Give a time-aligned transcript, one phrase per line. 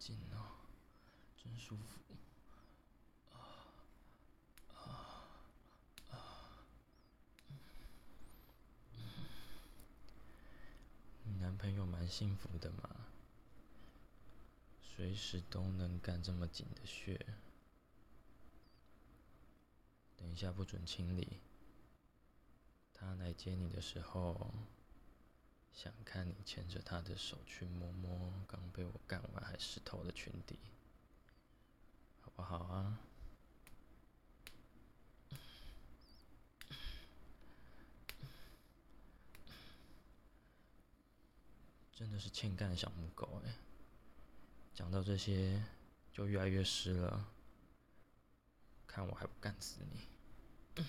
[0.00, 0.56] 紧哦，
[1.36, 2.00] 真舒服。
[3.34, 3.36] 啊
[4.74, 5.28] 啊
[6.10, 6.16] 啊！
[11.24, 12.88] 你男朋友蛮幸福的嘛，
[14.82, 17.26] 随时都能干这么紧的穴。
[20.16, 21.40] 等一下不准清理，
[22.94, 24.54] 他来接你的时候，
[25.72, 30.58] 想看你牵着他的手去摸摸刚被我干完还湿透的裙底，
[32.20, 33.00] 好不好啊？
[41.94, 43.54] 真的是欠干的小母狗哎！
[44.74, 45.62] 讲到这些
[46.12, 47.28] 就越来越湿了，
[48.86, 50.84] 看我还不干死你！